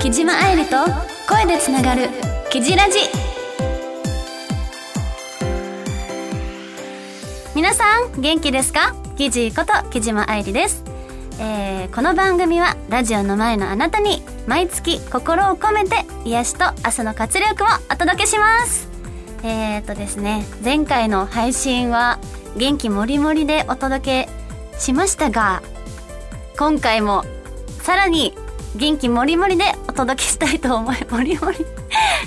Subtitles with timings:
[0.00, 0.76] 木島愛理と
[1.28, 2.08] 声でつながる
[2.50, 2.98] 「キジラジ」
[7.54, 8.94] 皆さん元気ですか？
[9.16, 10.82] キジこと木島愛理です、
[11.38, 18.88] えー、この番組はラジオの前のあなたに毎月心を込めて癒しと明日の活力をお届けします。
[19.42, 22.18] えー、っとですね前回の配信は
[22.56, 25.62] 元気もりもりでお届けしましたが
[26.56, 27.24] 今回も
[27.82, 28.34] さらに
[28.76, 31.58] 元気もりもりでお届けしたいと思い、もりもり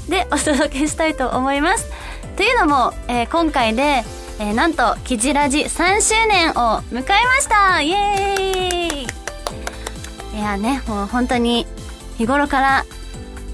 [0.10, 1.90] でお届けしたいと思います。
[2.36, 4.04] というのも、えー、今回で、
[4.40, 7.06] えー、なんと、キジラジ3周年を迎えま
[7.40, 11.66] したイエーイいやね、もう本当に
[12.18, 12.86] 日頃から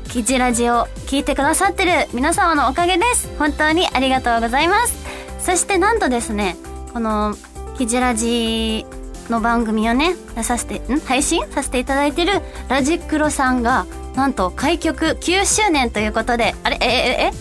[0.10, 3.30] キジラジを聞いてくださってる皆様のおかげです。
[3.38, 5.09] 本当にありがとうございます。
[5.50, 6.58] そしてなんとですね、
[6.94, 7.34] この
[7.76, 8.86] キジラジ
[9.30, 11.00] の番組をね出させてん？
[11.00, 11.44] 配信？
[11.50, 12.34] させていただいてる
[12.68, 16.78] ラジクロさんがなんと開局9周年ということであれ？
[16.80, 16.92] えええ
[17.24, 17.32] え？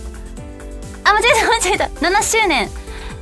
[1.05, 1.85] あ間違えた間違えた。
[2.19, 2.71] 7周年。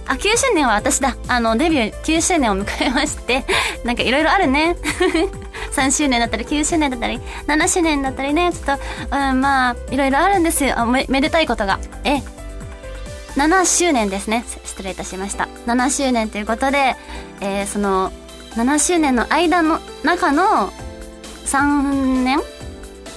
[0.07, 1.17] あ9周年は私だ。
[1.27, 3.45] あのデビュー9周年を迎えまして
[3.83, 4.77] なんかいろいろあるね。
[5.75, 8.53] 3周年だったり9周年だったり7周年だったりね。
[8.53, 8.79] ちょっ
[9.11, 10.79] と、うん、まあいろいろあるんですよ。
[10.79, 11.81] あめめでたいことが。
[12.05, 12.23] え
[13.37, 14.45] 7周年ですね。
[14.65, 15.49] 失礼いたしました。
[15.67, 16.97] 7周年ということで、
[17.41, 18.11] えー、その
[18.55, 20.71] 7周年の間の中の
[21.45, 22.41] 3年？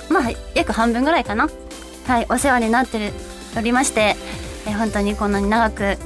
[0.10, 0.24] まあ
[0.56, 1.48] 約半分ぐらいかな。
[2.06, 3.14] はいお世話になって
[3.58, 4.16] おりまして
[4.68, 5.98] え本当にこんなに長く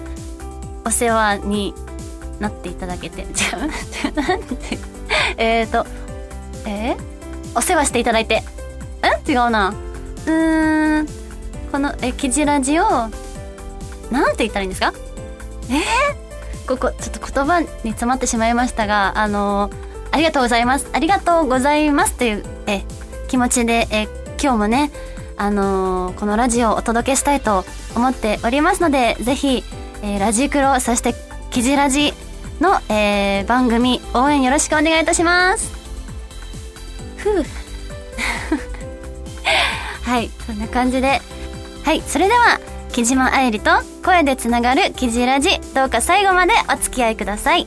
[0.85, 1.73] お世話に
[2.39, 3.25] なっていただけて。
[3.33, 4.77] じゃあなんて？
[5.37, 5.85] えっと
[6.65, 6.97] えー、
[7.55, 8.43] お世話していただいて。
[9.27, 9.73] ん違うな。
[10.27, 11.07] うーん。
[11.71, 12.85] このえキジラジを
[14.11, 14.93] なんて言ったらいいんですか？
[15.69, 19.69] えー、ここちょっと言葉に詰まってしまいましたがあの
[20.11, 20.87] ありがとうございます。
[20.93, 22.83] ありがとうございますというえ
[23.27, 24.07] 気持ちでえ
[24.41, 24.91] 今日もね
[25.37, 27.65] あのこのラジオをお届けしたいと
[27.95, 29.63] 思っておりますのでぜひ、
[30.03, 31.15] えー、ラジクロそして
[31.49, 32.13] キジラジ
[32.59, 35.71] の、えー、番組応援よろしくお願いいたします。
[37.17, 37.43] ふう。
[40.03, 41.21] はいそんな感じで。
[41.83, 42.59] はいそれでは
[42.93, 43.71] 木島愛理と
[44.05, 45.49] 声でつながるキジラジ。
[45.73, 47.65] どうか最後までお付き合いください。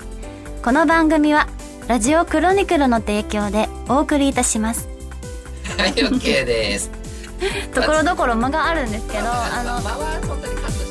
[0.62, 1.48] この番組は
[1.88, 4.88] ラジオクロニクルの提供でお送りいたします。
[5.78, 6.92] はい OK です。
[7.74, 10.85] ところどころ間があるんですけどあの間は本当にカット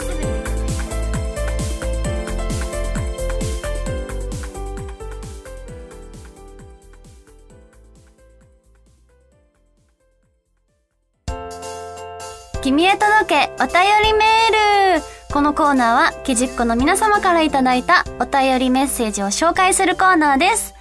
[12.65, 20.73] 君へ届けお便りメールこのコーナーはきじっこの皆様からいただいたお便りメッセージを紹介するコーナーです。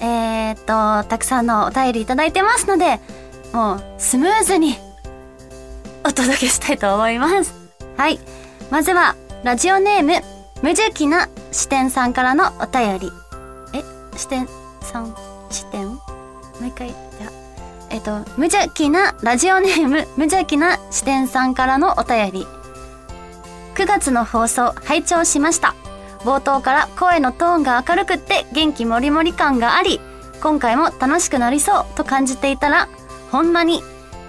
[0.00, 3.00] えー、っと、たくさんのお便りいただいてますので、
[3.52, 4.78] もうスムーズに
[6.06, 7.52] お届けしたいと思います。
[7.98, 8.18] はい。
[8.70, 9.14] まずは、
[9.44, 10.22] ラジオネーム、
[10.62, 13.12] 無邪気な視点さんからのお便り。
[13.74, 13.84] え、
[14.16, 14.48] 視点
[14.80, 15.14] さん、
[15.50, 15.86] 視点？
[15.86, 16.00] も
[16.62, 16.94] う一回、
[17.96, 22.46] えっと、無邪気なラジオネーム、無邪気な視点さんからのお便り。
[23.74, 25.74] 9月の放送、拝聴しました。
[26.18, 29.98] 冒頭から声のトーンが明るくって元気もりもり感があり、
[30.42, 32.86] 今回も楽しくなりそうと感じていたら、
[33.32, 33.82] ほんまに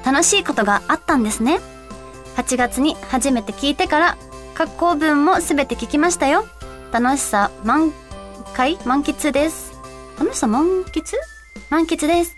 [0.06, 1.60] 楽しいことがあったんですね。
[2.38, 4.18] 8月に初めて聞いてから、
[4.54, 6.46] 格好文もすべて聞きましたよ。
[6.94, 7.92] 楽しさ満
[8.54, 9.74] 開満喫です。
[10.18, 11.04] 楽しさ満喫？
[11.70, 12.38] 満喫です。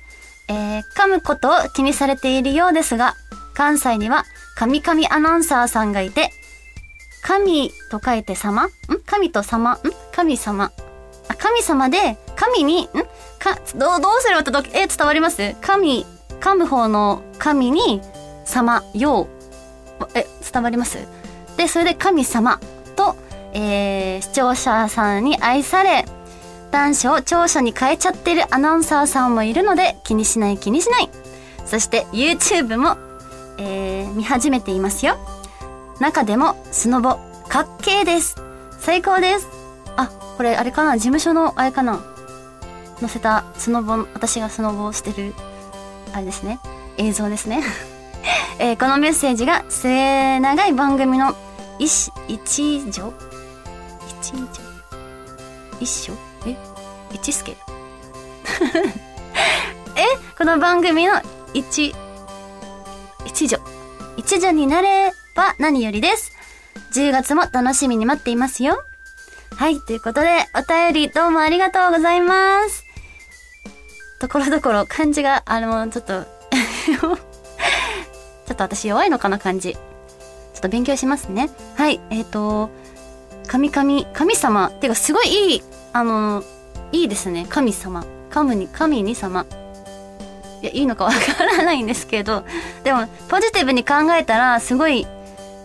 [0.49, 3.15] えー、噛むことを気にされているようですが、
[3.53, 6.31] 関西には神々アナウンサーさんがいて、
[7.21, 8.65] 神と書いて様？
[8.65, 8.69] ん？
[9.05, 9.73] 神と様？
[9.73, 9.79] ん？
[10.11, 10.71] 神様。
[11.27, 12.87] あ、神様で、神に、ん？
[13.37, 15.55] か、どう、どうすればと、え、伝わります？
[15.61, 16.05] 神、
[16.39, 18.01] 噛む方の神に、
[18.45, 19.27] 様、よ
[20.01, 20.07] う。
[20.15, 20.97] え、伝わります？
[21.57, 22.59] で、それで神様
[22.95, 23.15] と、
[23.53, 26.05] えー、視聴者さんに愛され、
[26.71, 31.09] 短所を長所に変えちゃってるアナウンサーさんもいるので気にしない気にしない。
[31.65, 32.97] そして YouTube も、
[33.57, 35.17] えー、見始めていますよ。
[35.99, 38.35] 中でもスノボかっけーです。
[38.79, 39.47] 最高です。
[39.97, 40.07] あ
[40.37, 40.97] これあれかな？
[40.97, 41.99] 事務所のあれかな？
[42.99, 45.33] 載せたスノボ私がスノボをしてる
[46.13, 46.59] あれですね。
[46.97, 47.63] 映像ですね。
[48.59, 51.35] えー、このメッセージが末長い番組の
[51.79, 53.13] 一一条？
[54.21, 54.43] 一条？
[55.79, 56.28] 一章
[57.13, 57.51] 一助
[59.95, 60.05] え
[60.37, 61.21] この番組の
[61.53, 61.93] 一、
[63.25, 63.61] 一助。
[64.17, 66.31] 一助になれば何よりです。
[66.93, 68.83] 10月も楽しみに待っていますよ。
[69.55, 72.85] はい、ということで、お便りどうもありがとうございます。
[74.19, 77.13] ところどころ漢字が、あの、ちょっと、 ちょ
[78.53, 79.73] っと私弱いのかな、漢字。
[79.73, 79.79] ちょ
[80.57, 81.49] っと勉強しますね。
[81.75, 82.69] はい、えっ、と、
[83.47, 84.67] 神々、神様。
[84.67, 85.63] っていうか、すごいいい、
[85.93, 86.43] あの、
[86.91, 87.45] いいですね。
[87.49, 88.05] 神様。
[88.29, 89.45] 神に、神に様。
[90.61, 92.43] いや、いいのかわからないんですけど、
[92.83, 95.07] でも、ポジティブに考えたら、すごい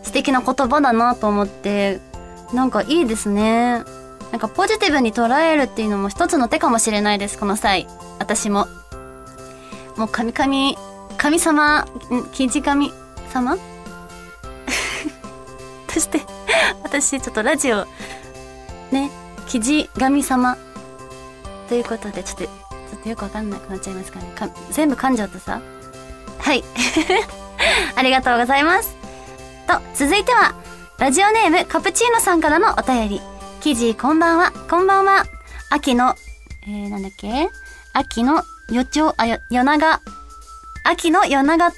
[0.03, 2.01] 素敵な言葉だなと思って、
[2.53, 3.83] なんかいいですね。
[4.31, 7.87] なんかポジティブに捉えるっていうのも一つの手かもしれないです、この際。
[8.19, 8.67] 私も。
[9.97, 10.79] もう神々、
[11.17, 11.87] 神様、ん
[12.33, 12.93] 生地神
[13.33, 13.57] 様？
[15.87, 16.23] として、
[16.83, 17.87] 私ちょっとラジオ、
[18.91, 19.11] ね、
[19.47, 20.57] 生地神様
[21.69, 22.51] ということで、ちょっと、ちょ
[22.99, 24.27] っとよくわかんなくなっちゃいますかね。
[24.35, 25.61] か全部噛んじゃってさ。
[26.39, 26.63] はい。
[27.97, 28.95] ありがとうございます。
[29.67, 30.55] と、続いては、
[30.99, 33.21] ラジオネームカプチーノさんからのお便り。
[33.61, 35.25] 記事、こんばんは、こんばんは。
[35.71, 36.15] 秋の、
[36.67, 37.49] えー、なんだっけ？
[37.93, 40.01] 秋の夜長、あ、よ、夜長。
[40.85, 41.77] 秋の夜長と、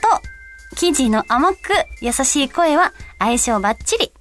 [0.76, 1.56] 記事の甘く
[2.00, 4.12] 優しい声は相性バッチリ。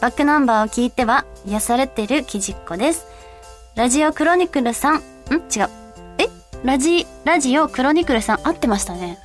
[0.00, 3.06] バックナンバーを聞いては癒されてる記事っ子です。
[3.74, 4.98] ラジオクロニクルさん、ん？
[4.98, 5.68] 違う。
[6.18, 6.28] え？
[6.62, 9.18] ラジ、ラジオクロニクルさん合ってましたね。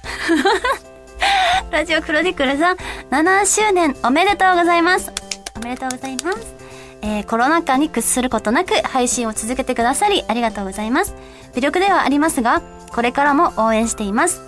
[1.70, 2.78] ラジオクロニクルさん、
[3.12, 5.12] 7周年おめでとうございます。
[5.58, 6.56] おめでとうございます。
[7.02, 11.14] えー、コロナ禍に屈することなく配信を続けてくださりありがとうございます。
[11.54, 12.62] 微力ではありますが、
[12.94, 14.42] これからも応援しています。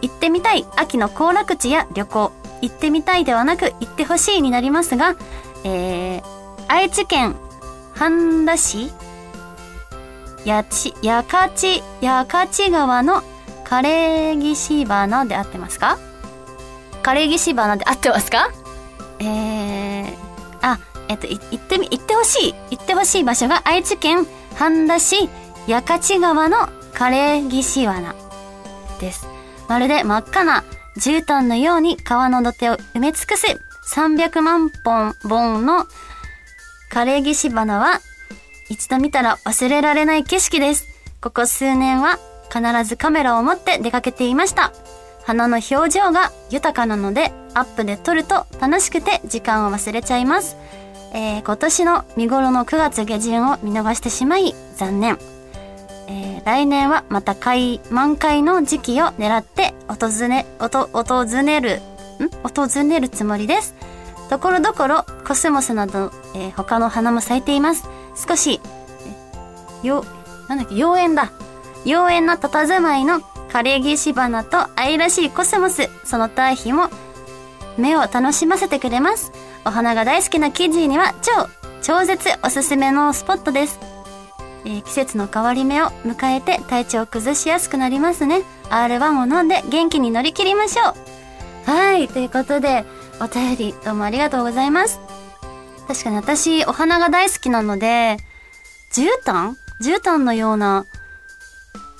[0.00, 2.32] 行ってみたい秋の行楽地や旅行。
[2.62, 5.14] 行ってみたいではなく行ってほしいになりますが、
[5.64, 6.22] えー、
[6.68, 7.36] 愛知県
[7.94, 8.90] 半田市
[10.44, 13.22] やち、やかち、やかち川の
[13.64, 15.98] 枯れ岸花で合ってますか？
[17.02, 18.50] 枯れ岸花で合ってますか？
[19.20, 20.14] えー、
[20.62, 20.78] あ、
[21.08, 25.28] えっと、い行ってみ、行ってほしい、行ってほしい場所が愛知県半田市
[25.68, 28.14] 八勝川の枯れ岸花
[29.00, 29.26] です。
[29.68, 30.64] まるで真っ赤な
[30.96, 33.46] 絨毯のように川の土手を埋め尽くす
[33.94, 35.86] 300万本本の
[36.90, 38.00] 枯れ岸花は
[38.68, 40.88] 一度見たら忘れられない景色です。
[41.20, 42.18] ここ数年は
[42.52, 44.72] 必ずカメラを持って出かけていました。
[45.24, 50.56] 花の表情が豊かなのでアップで撮ると楽しくて時間を忘れちゃいます。
[51.14, 55.18] えー今年の見頃の9月下旬を見逃してしまい残念。
[56.08, 61.80] えー来年はまた開満開の時期を狙って訪ね、おと、訪ねる、
[62.18, 62.30] ん？
[62.42, 63.74] 訪ねるつもりです。
[64.32, 67.86] ところどころコスモスなど、えー他の花も咲いています。
[68.16, 68.62] 少し、
[69.84, 70.06] えよ、
[70.48, 71.32] なんだっけ、妖艶だ。
[71.84, 73.20] 妖艶な佇まいの
[73.50, 76.88] 枯れ岸花と愛らしいコスモス、その対比も
[77.76, 79.32] 目を楽しませてくれます。
[79.66, 81.50] お花が大好きなキッジには超、
[81.82, 83.78] 超絶おすすめのスポットです。
[84.64, 88.44] えー季節の変わり目を迎えて体調を崩しやすくなりますね。
[88.70, 90.94] R1 を飲んで元気に乗り切りましょ
[91.68, 91.70] う。
[91.70, 92.86] はい、ということで、
[93.20, 94.98] お便りどうもありがとうございます。
[95.86, 98.16] 確かに私、お花が大好きなので、
[98.92, 99.54] 絨毯？
[99.80, 100.86] 絨毯のような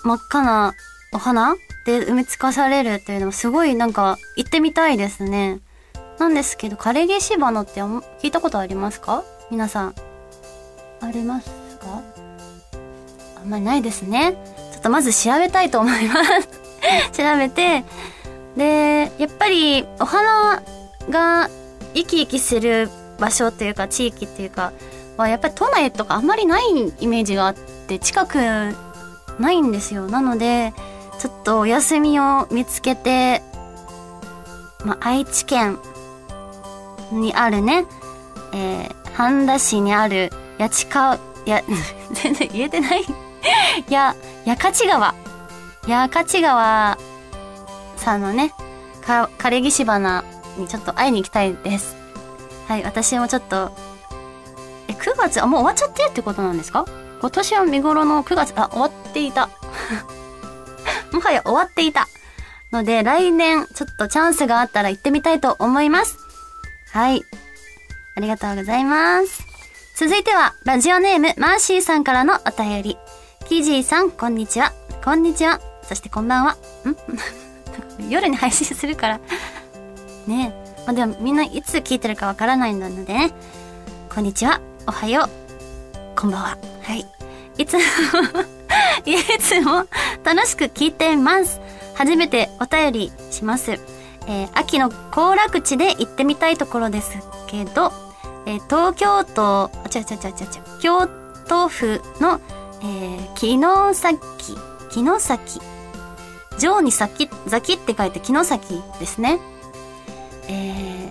[0.04, 0.74] 真っ赤な
[1.12, 1.54] お花
[1.86, 5.60] で埋め尽かされるっていうのもすごいなんか行ってみたいですね。
[6.18, 9.24] なんですけど、枯れ岸花って聞いたことありますか？
[9.50, 9.94] 皆さん。
[11.00, 12.02] ありますか？
[13.36, 14.36] あんまりないですね。
[14.72, 16.48] ちょっとまず調べたいと思います。
[17.12, 17.84] 調べて、
[18.56, 20.62] で、やっぱりお花
[21.10, 21.50] が
[21.94, 24.72] 生き生きする場所っていうか地域っていうか
[25.16, 26.62] はやっぱり都内とかあんまりない
[27.00, 28.38] イメージがあって近く
[29.38, 30.06] ないんですよ。
[30.06, 30.72] なので、
[31.18, 33.42] ちょっとお休みを見つけて、
[34.84, 35.78] まあ、愛知県
[37.12, 37.84] にあるね、
[38.52, 41.62] えー、半田市にある八千川、や、
[42.12, 43.04] 全然言えてない。
[43.88, 45.14] や、やかち川。
[45.86, 46.96] やかち川
[47.96, 48.52] さんのね、
[49.04, 50.24] か、枯れ岸花
[50.56, 51.96] にちょっと会いに行きたいです。
[52.68, 53.72] はい、私もちょっと、
[54.88, 56.84] え、9月、あ、もう終わっちゃってるってことなんですか？
[57.20, 59.48] 今年は見頃の9月、あ、終わっていた。
[61.12, 62.08] もはや終わっていた。
[62.72, 66.16] ので、来年、ちょっとチャンスがあったら行ってみたいと思います。
[66.92, 67.22] はい。
[68.16, 69.44] ありがとうございます。
[69.94, 72.98] 続いては、ラジオネーム、マーシーさんからのお便り。
[73.46, 74.72] キジーさん、こんにちは。
[75.04, 75.60] こんにちは。
[75.82, 76.52] そしてこんばんは。
[76.52, 76.56] ん？
[78.08, 79.20] 夜に配信するから。
[80.26, 80.52] ね。
[80.86, 83.32] まあ、でもみんないつ聞いてるかわからないのでね。
[84.14, 84.60] こんにちは。
[84.86, 86.18] おはよう。
[86.18, 86.58] こんばんは。
[86.82, 87.06] はい。
[87.58, 87.80] いつも、
[89.06, 89.86] いつも
[90.24, 91.60] 楽しく聞いてます。
[91.94, 93.72] 初めてお便りします。
[94.26, 97.92] えー秋の行楽地で行ってみたいところですけど、
[98.46, 101.08] えー東京都、あ、違う違う違う違う違う、京
[101.48, 102.40] 都府の、
[102.82, 104.56] えー、城崎、
[104.90, 105.60] 城崎、
[106.58, 109.38] 城に崎、崎って書いて城崎ですね。
[110.48, 111.10] えー、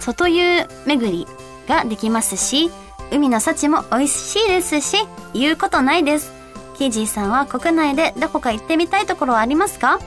[0.00, 1.26] 外湯巡り
[1.68, 2.70] ができますし、
[3.10, 4.96] 海の幸も美味しいですし、
[5.34, 6.32] 言うことないです。
[6.78, 10.00] キージーさんは国内でどこか行ってみたいところはありますか？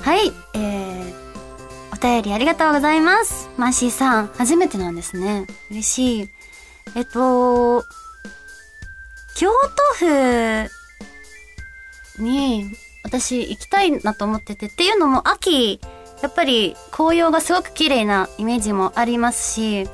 [0.00, 1.14] はい、えー、
[1.92, 3.50] お便りありがとうございます。
[3.58, 5.46] マーシーさん、初めてなんですね。
[5.70, 6.30] 嬉しい。
[6.96, 7.84] えっと、
[9.36, 9.50] 京
[9.98, 10.70] 都府
[12.18, 12.72] に
[13.04, 15.80] 私行きたいなと思ってて、っていうのも秋、
[16.22, 19.88] やっぱり紅葉がすごく綺麗なイメージもありますし、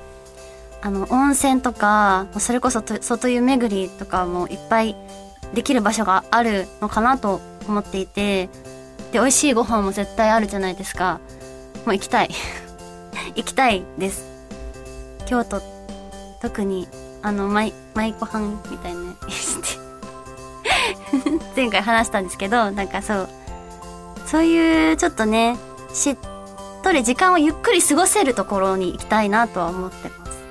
[0.82, 4.96] あの、温泉とか、それこそ外湯巡りとかもいっぱい
[5.54, 8.48] できる場所があるのかなと思っていて、
[9.12, 11.20] で、美味しいご飯も絶対あるじゃないですか。
[11.84, 12.30] もう行きたい。
[13.34, 14.24] 行きたいです。
[15.26, 15.62] 京都、
[16.42, 16.88] 特に、
[17.22, 18.40] あの、舞、舞妓飯
[18.70, 19.86] みたいな、して。
[21.54, 23.28] 前回話したんですけど、なんかそう、
[24.26, 25.56] そういうちょっとね、
[25.96, 26.16] しっ
[26.82, 30.44] とり時間をゆっくり過ごせるところに行きたいなとは思ってます。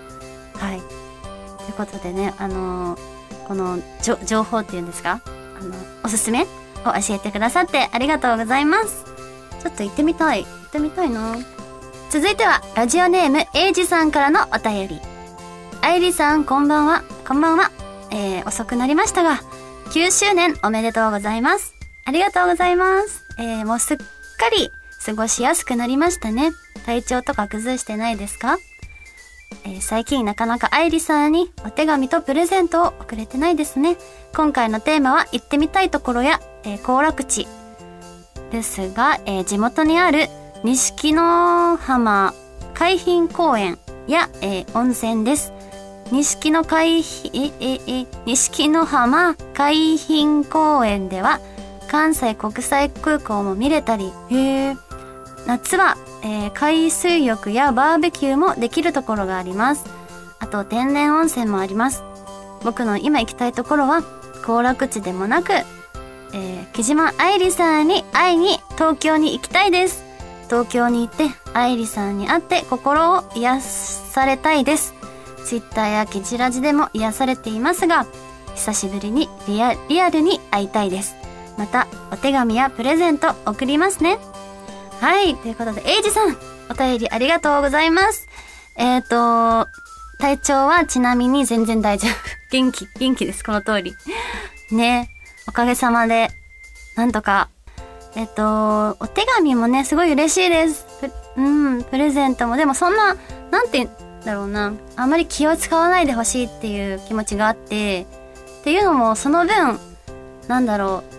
[0.58, 0.80] はい。
[0.80, 3.16] ということでね、あのー
[3.48, 3.78] この
[4.26, 5.22] 情報っていうんですか？
[5.60, 9.06] あの、おすすめを教えてくださってありがとうございます。
[9.62, 10.46] ちょっと行ってみたい。
[10.46, 11.36] 行ってみたいな。
[12.10, 15.00] 続いては、ラジオネーム、エイジさんからのお便り。
[15.82, 17.04] あいりさん、こんばんは。
[17.28, 17.70] こんばんは。
[18.10, 19.42] えー、遅くなりましたが、
[19.92, 21.76] 9周年おめでとうございます。
[22.06, 23.26] ありがとうございます。
[23.38, 24.04] えー、もうすっか
[24.58, 24.72] り
[25.06, 26.52] 過ごしやすくなりましたね。
[26.86, 28.58] 体調とか崩してないですか？
[29.64, 33.98] えー最近なかなか愛理さんにお手紙とプレゼントを送れてないですね。
[34.36, 37.48] 今回のテーマは行ってみたいところや、えー行楽地
[38.52, 40.28] ですが、えー地元にある
[40.64, 42.34] 錦の浜
[42.74, 45.54] 海浜公園や、え温泉です。
[46.12, 51.40] 錦の海浜、え、え、え、錦の浜海浜公園では
[51.90, 54.85] 関西国際空港も見れたり、へー
[55.46, 59.86] 夏は、えー海水浴やバーベキューもできるところがあります。
[60.40, 62.04] あと天然温泉もあります。
[62.64, 64.04] 僕の今行きたいところは
[64.46, 70.04] 行楽地でもなく、えー木島愛理さんに会いに東京に行きたいです。
[70.46, 74.94] 東京に行って愛理さんに会って心を癒されたいです。
[75.46, 78.06] ツイッターやキジラジでも癒されていますが、
[78.56, 81.16] 久しぶりにリアリアルに会いたいです。
[81.58, 84.18] また、お手紙やプレゼント送りますね。
[85.00, 85.36] はい。
[85.36, 86.38] ということで、エイジさん、
[86.70, 88.28] お便りありがとうございます。
[88.78, 89.68] えっ、と、
[90.20, 92.12] 体調はちなみに全然大丈夫。
[92.52, 93.96] 元気、元気です、この通り。
[94.72, 95.10] ね。
[95.48, 96.30] おかげさまで、
[96.96, 97.50] なんとか。
[98.16, 100.86] えっ、と、お手紙もね、すごい嬉しいです。
[101.36, 102.56] うん、プレゼントも。
[102.56, 103.16] でもそんな、
[103.52, 104.74] なんて言うんだろうな。
[104.96, 108.08] あんまり気を使わないでほしいっていう気持ちがあって、
[108.62, 109.80] っていうのも、その分、
[110.48, 111.15] なんだろう。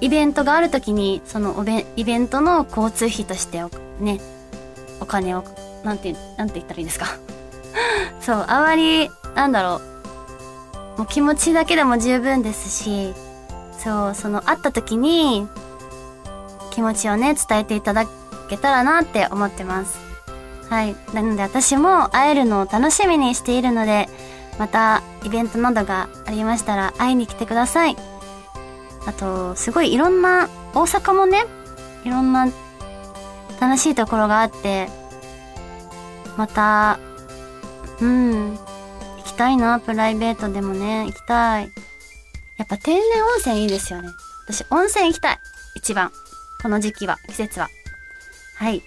[0.00, 4.20] イベントがあるときに、そのおべイベントの交通費としておね、
[5.00, 5.44] お金を、
[5.84, 7.06] なんて、なんて言ったらいいんですか。
[8.20, 9.80] そう、あまり、なんだろ
[10.96, 10.98] う。
[10.98, 13.14] もう気持ちだけでも十分ですし、
[13.78, 15.48] そう、その会った時に、
[16.70, 18.06] 気持ちをね、伝えていただ
[18.48, 19.98] けたらなって思ってます。
[20.68, 20.94] はい。
[21.12, 24.08] なので私も会えるのを楽しみにしているので、
[24.58, 27.96] またイベントなどがありましたら会いに来てください。
[29.08, 31.46] あと、すごいいろんな、大阪もね、
[32.04, 32.46] いろんな
[33.58, 34.86] 楽しいところがあって、
[36.36, 37.00] また、
[38.02, 41.72] うん、行きたいな、プライベートでもね、行きたい。
[42.58, 44.10] やっぱ天然温泉いいですよね。
[44.46, 45.38] 私、温泉行きたい。
[45.76, 46.12] 一番。
[46.62, 47.68] この時期は、季節は。
[48.58, 48.82] はい。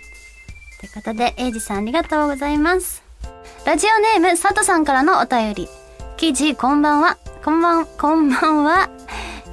[0.79, 3.01] ということで、エイジさんありがとうございます。
[3.65, 5.67] ラジオネーム、佐藤さんからのお便り。
[6.17, 7.17] 記事、こんばんは。
[7.43, 9.00] こんばん、こんばんは。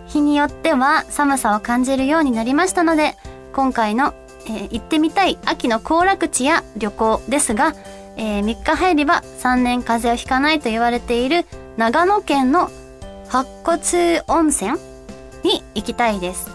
[0.08, 3.16] 日によっては寒さを感じるようになりましたので、
[3.52, 4.14] 今回の、
[4.46, 7.74] えー行ってみたい秋の行楽地や旅行ですが、
[8.16, 11.44] え3日入れば3年風邪をひかないと言われている
[11.76, 12.70] 長野県の
[13.28, 14.72] 白骨温泉
[15.44, 16.50] に行きたいです。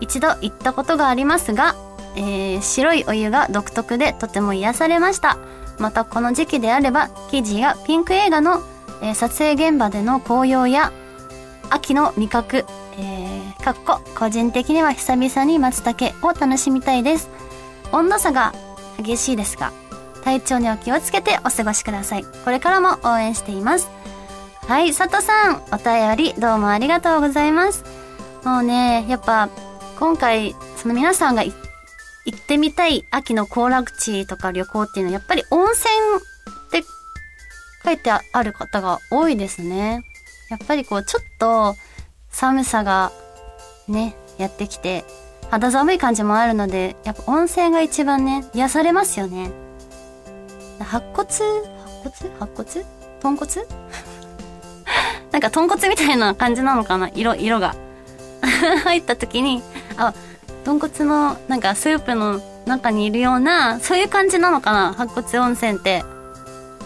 [0.00, 1.74] 一度行ったことがありますが、
[2.16, 5.38] えー白いお湯が独特でとても癒されました。
[5.78, 8.62] またこの時期であれば、記事やピンク映画の、
[9.02, 10.92] えー撮影現場での紅葉や
[11.70, 12.64] 秋の味覚、
[12.98, 17.28] えー、かっこ、個人的には久々に松茸を楽しみたいです。
[17.92, 18.52] 温度差が
[18.98, 19.72] 激しいですが、
[20.24, 22.24] 体調には気をつけてお過ごしください。
[22.44, 23.88] これからも応援しています。
[24.66, 27.84] はい、佐藤さん、お便りどうもありがとうございます。
[28.44, 29.48] もうね、やっぱ、
[29.98, 31.54] 今回、その皆さんが行
[32.34, 35.90] ってみたい秋の行楽地とか旅行っていうのは、やっぱり温泉
[36.68, 36.84] って
[37.84, 40.02] 書いてある方が多いですね。
[40.50, 41.76] やっぱりこう、ちょっと
[42.30, 43.12] 寒さが
[43.88, 45.04] ね、やってきて、
[45.50, 49.50] 肌寒い感じもあるので、やっぱ温泉が一番ね、癒されますよね。
[50.80, 51.28] 白骨？
[52.02, 52.34] 白骨？
[52.38, 52.84] 白骨？
[53.20, 53.46] 豚骨？
[55.32, 57.10] なんか豚骨みたいな感じなのかな？
[57.14, 57.74] 色、色が。
[58.84, 59.62] 入った時に、
[59.96, 60.12] あ、
[60.64, 64.92] 豚骨のなんかスープの中にいるような、そういう感じなのかな？
[64.94, 66.04] 白骨温泉って。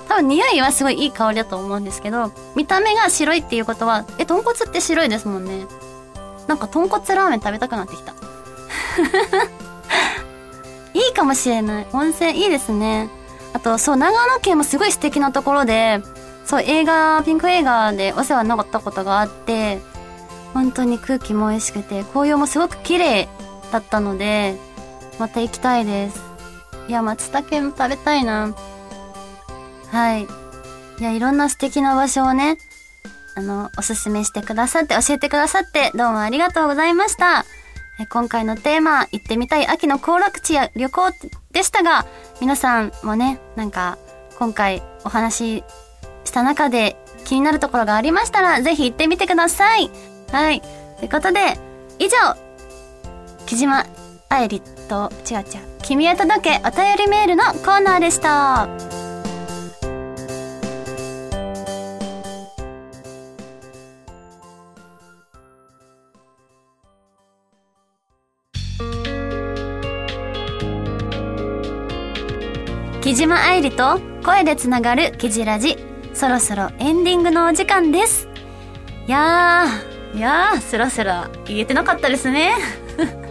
[0.08, 5.66] 多分匂いはすごいいい香りだと思うんですけど、見た目が白いっていうことは、え、豚骨って白いですもんね。
[6.46, 8.14] なんか豚骨ラーメン食べたくなってきた。
[10.94, 11.86] いいかもしれない。
[11.92, 13.10] 温泉いいですね。
[13.52, 16.00] あと、そう、長野県もすごい素敵なところで、
[16.44, 19.80] そう、映画、ピンク映画でお世話になったことがあって、
[20.54, 23.28] 本当に空気も美味しくて、紅葉もすごく綺麗
[23.70, 24.56] だったので、
[25.18, 26.20] また行きたいです。
[26.88, 28.54] いや、松茸も食べたいな。
[29.90, 30.22] はい。
[30.22, 32.58] いや、いろんな素敵な場所をね、
[33.36, 37.44] あの、おすすめしてくださって、教えてくださって、どうもありがとうございました。
[38.10, 41.10] 今回のテーマ、行ってみたい秋の行楽地や旅行
[41.52, 42.06] でしたが、
[42.40, 43.98] 皆さんもね、なんか、
[44.38, 45.64] 今回お話し
[46.24, 49.90] した中で気になるところがありましたら、ぜひ行ってみてください。
[50.30, 50.60] はい。
[50.98, 51.58] ということで、
[51.98, 52.16] 以上、
[53.46, 53.86] 木島
[54.28, 55.44] 愛理と、違う違う、
[55.82, 58.97] 君へ届けお便りメールのコーナーでした。
[73.08, 75.78] 木島愛理と声でつながるキジラジ。
[76.12, 78.28] そろそろエンディングのお時間です。
[79.06, 82.52] いやー、いやー、スラスラ言えてなかったですね。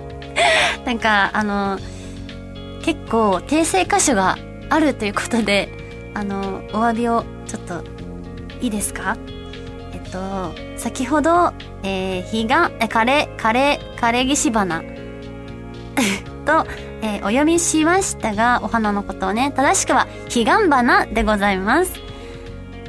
[0.84, 1.78] なんか、あの、
[2.82, 4.40] 結構訂正箇所が
[4.72, 5.70] あるということで、
[6.16, 7.84] あの、お詫びをちょっと、
[8.60, 9.16] いいですか？
[9.94, 11.54] えっと、先ほど、
[11.84, 14.82] えー、彼岸、え、カレー、カレー、カレーギシ花
[16.46, 16.66] と、
[17.08, 21.93] えー、お読みしましたが、お花のことをね、正しくは、彼岸花でございます。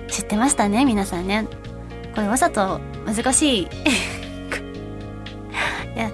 [0.09, 1.46] 知ってましたね、皆さんね。
[2.16, 3.62] これわざと難しい。
[5.94, 6.11] いや、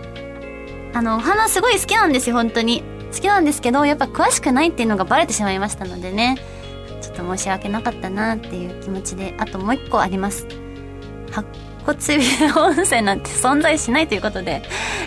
[0.93, 2.85] あの、お花すごい好きなんですよ、本当に。
[3.15, 6.37] 好きなんですけど、やっぱ詳しくないっていうのがバレてしまいましたのでね。
[7.01, 10.47] ちょっと申し訳なかったなっていう気持ちで、あともう一個あります。
[11.31, 11.49] 白
[11.87, 11.99] 骨
[12.55, 14.63] 温泉なんて存在しないということで、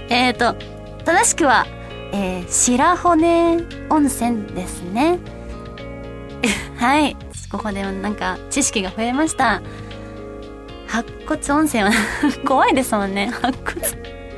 [0.09, 0.55] えっ、ー、と、
[1.05, 1.67] 正しくは、
[2.13, 3.57] えー、白骨
[3.89, 5.19] 温泉ですね。
[6.77, 7.15] はい。
[7.51, 9.61] ここでなんか知識が増えました。
[10.87, 11.91] 白骨温泉は
[12.45, 13.31] 怖いですもんね。
[13.41, 13.87] 白骨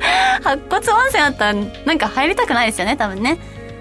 [0.42, 3.38] 白骨温泉あったらなんか入りたくないですよね、多分ね。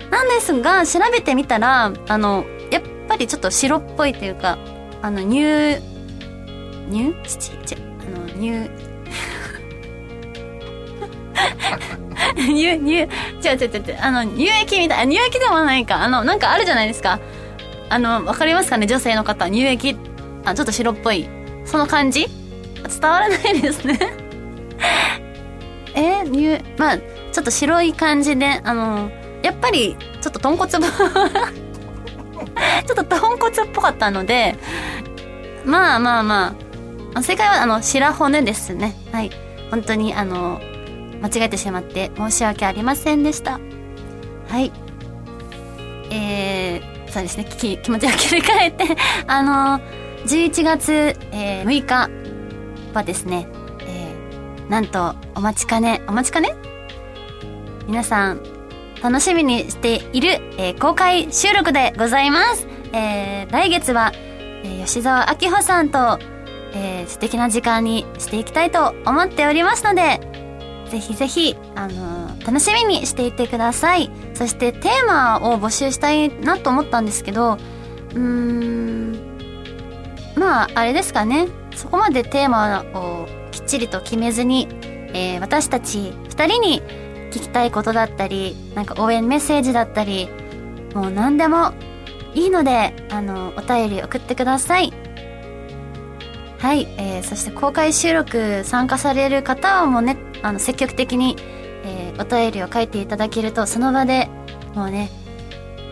[0.10, 4.58] なんですが、調べてみたら、あの、やっぱりちょっと白っぽいというか、
[5.02, 5.78] あの、乳、
[6.92, 8.70] 乳乳あの、乳、
[12.48, 13.08] 乳、乳、違う
[13.58, 16.04] 違う違う、あの、乳液みたい、乳液でもないか。
[16.04, 17.20] あの、なんかあるじゃないですか。
[17.90, 19.50] あの、わかりますかね女性の方。
[19.50, 19.98] 乳液、
[20.46, 21.28] あ、ちょっと白っぽい。
[21.66, 22.28] その感じ？
[22.88, 24.00] 伝わらないですね
[25.94, 29.12] え乳、まあ、ちょっと白い感じで、あの、
[29.44, 30.82] やっぱり、ちょっと豚骨ちょっ
[32.96, 34.56] と豚骨っぽかったので、
[35.66, 36.56] まあまあま
[37.14, 38.96] あ、正解は、あの、白骨ですね。
[39.12, 39.32] はい。
[39.70, 40.62] 本当に、あの、
[41.22, 43.60] 間違えてしまって申し訳ありませんでした。
[44.48, 44.72] はい。
[46.12, 48.86] えー、そうですね、気気持ちを切り替えて
[49.28, 49.80] あの、
[50.26, 52.10] 11月、えー、6日
[52.94, 53.48] はですね、
[53.82, 56.56] えー、なんと、お待ちかね、お待ちかね？
[57.88, 58.42] 皆さん、
[59.02, 62.68] 楽しみにしている、えー、公開収録でございます。
[62.92, 64.12] えー、来月は、
[64.64, 66.20] えー、吉沢明穂さんと、
[66.74, 70.20] えー、素敵な時間にしていきたいと思っておりますので、
[70.90, 74.10] ぜひぜひ、あのー、楽しみにしていてください。
[74.34, 79.20] そしてテーマを募集したいなと思ったんですけど、うーん、
[80.36, 81.48] まあ、あれですかね。
[81.76, 84.68] そこまでテーマをきっちりと決めずに、
[85.14, 86.82] えー、私たち二人に
[87.32, 90.30] 聞きたいことだったり、なんか応援メッセージだったり、
[90.94, 91.74] もう何でも
[92.34, 94.94] いいので、あの、お便り送ってください。
[96.60, 101.36] はい、えー、そして公開収録参加される方はもうね、あの、積極的に、
[101.84, 104.30] えー、お便りを書いていただけると、その場で
[104.76, 105.10] もうね、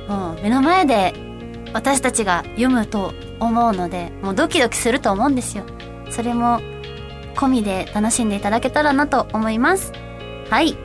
[0.08, 1.14] もう目の前で
[1.74, 5.64] 私たちが読むと思うので、もうドキドキすると思うんですよ。
[6.10, 6.60] それも
[7.36, 9.92] 込みで楽しんでいただけたらなと思います。
[10.50, 10.78] はい。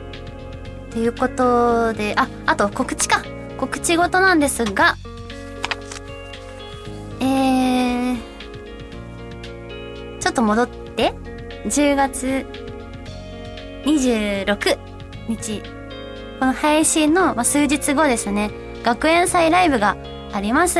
[0.91, 3.23] ということで、あ、あと告知か。
[3.57, 4.97] 告知事なんですが、
[7.21, 8.33] えー、
[10.33, 11.13] っと戻って
[11.65, 12.45] 10月
[13.85, 14.77] 26
[15.27, 15.61] 日。
[16.39, 18.51] この配信のま数日後ですね。
[18.83, 19.97] 学園祭ライブが
[20.33, 20.79] あります、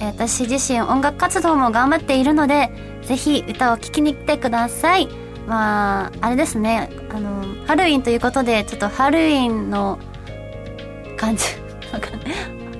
[0.00, 2.70] 私自身音楽活動も頑張っているので
[3.02, 5.08] ぜひ歌を聴きに来てください。
[5.46, 6.90] まああれですね。
[7.10, 9.98] あのハロウィンということでちょっとハロウィンの
[11.16, 11.44] 感じ
[11.92, 12.22] わかんない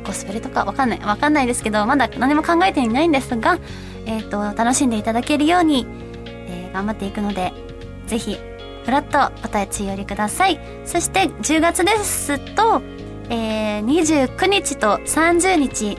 [0.05, 3.59] コスプレとかわかんないわかんないですけどまだ何も考えていないんですが
[4.07, 5.87] えっ、と楽しんでいただけるように、
[6.49, 7.53] えー頑張っていくので
[8.07, 8.39] ぜひ
[8.85, 10.59] フラットお立ち寄りください。
[10.85, 12.83] そして10月ですと、
[13.31, 15.99] えー29日と30日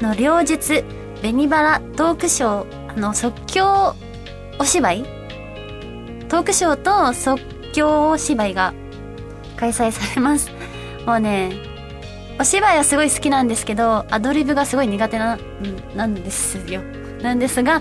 [0.00, 0.82] の両日
[1.20, 3.94] 紅バラトークショーあの即興
[4.58, 5.04] お芝居？
[6.28, 7.40] トークショーと即
[7.72, 8.74] 興お芝居が
[9.56, 10.50] 開催されます。
[11.06, 11.52] もうね
[12.40, 15.38] お芝居はすごい好きなんですけどアドリブがすごい苦手な
[15.94, 16.82] なんですよ。
[17.22, 17.80] なんですが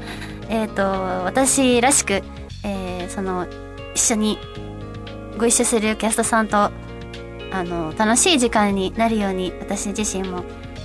[0.49, 2.21] えっ、と私らしく、
[2.63, 3.47] えーその
[3.93, 4.37] 一緒に
[5.37, 6.71] ご一緒するキャストさんとあ
[7.63, 10.43] の楽しい時間になるように私自身も、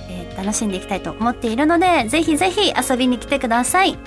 [0.09, 3.97] えー楽しんでいきたいと思っているのでぜひぜひ遊びに来てください。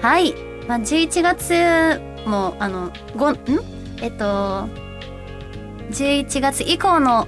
[0.00, 0.32] はい、
[0.68, 3.38] まあ、11月もあのごん？
[4.00, 4.68] えっと
[5.90, 7.26] 11月以降の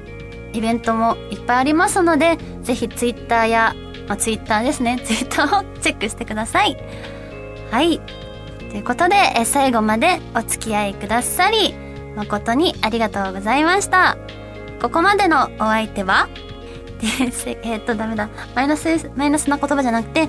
[0.53, 3.75] イベントもいっぱいありますのでぜひツイッターや、
[4.07, 5.01] まあ、ツイッターですね。
[5.05, 6.77] ツイッターをチェックしてください。
[7.73, 8.01] はい。
[8.71, 11.75] ということでえ最後までお付き合いくださり
[12.17, 14.17] 誠にありがとうございました。
[14.83, 16.29] ここまでのお相手は
[17.63, 18.29] えっとダメだ。
[18.55, 20.29] マイナスマイナスな言葉じゃなくて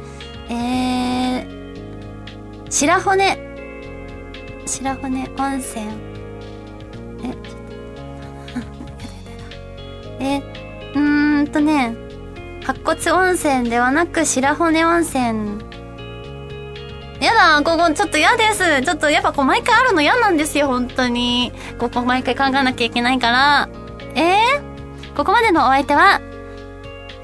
[0.50, 3.38] えー、白骨。
[4.66, 5.86] 白骨温泉。
[7.24, 10.44] えちょっとえ
[10.96, 11.96] うーんとね
[12.64, 15.69] 白骨温泉ではなく白骨温泉。
[17.20, 18.82] やだここちょっと嫌です。
[18.82, 21.52] ちょっとやっぱこう毎回あるの嫌なんですよ本当に。
[21.78, 23.70] ここ毎回考えなきゃいけないから。
[24.16, 26.22] えー、ここまでのお相手は？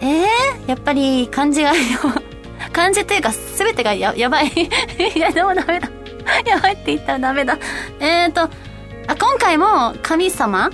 [0.01, 1.71] えー、やっぱり漢字が
[2.73, 4.47] 漢字というか全てがややばい。
[5.15, 5.87] いやでもダメだ。
[6.45, 7.57] やばいって言ったらダメだ。
[7.99, 10.69] えーとあ今回も神様？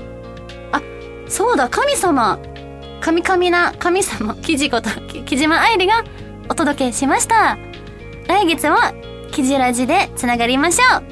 [0.71, 0.81] あ
[1.27, 2.39] そうだ神様。
[3.01, 4.35] 神々な神様。
[4.35, 6.03] キジことき木島愛理が
[6.49, 7.57] お届けしました。
[8.27, 8.77] 来月も
[9.31, 11.03] キジラジでつながりましょう。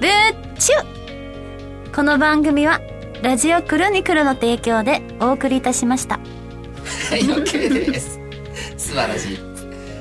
[0.00, 2.78] ブーチュこの番組は
[3.22, 6.16] ラジオクロニクルの提供でお送りいたしました。
[6.16, 8.20] はい、OK です。
[8.76, 9.40] 素晴らし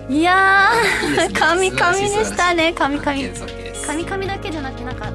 [0.09, 0.17] い。
[0.19, 2.73] いやー神々でしたね。
[2.73, 3.05] 神々。
[3.85, 5.09] 神々だけじゃなくてなんか